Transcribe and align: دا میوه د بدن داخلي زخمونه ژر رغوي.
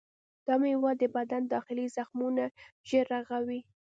دا 0.45 0.53
میوه 0.61 0.91
د 1.01 1.03
بدن 1.15 1.41
داخلي 1.53 1.85
زخمونه 1.95 2.45
ژر 2.89 3.05
رغوي. 3.13 3.61